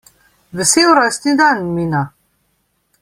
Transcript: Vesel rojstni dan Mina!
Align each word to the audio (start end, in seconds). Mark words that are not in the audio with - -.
Vesel 0.59 0.89
rojstni 0.95 1.33
dan 1.43 1.61
Mina! 1.75 2.01